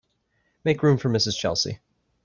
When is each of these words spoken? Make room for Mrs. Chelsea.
Make 0.63 0.81
room 0.81 0.97
for 0.97 1.09
Mrs. 1.09 1.37
Chelsea. 1.37 1.79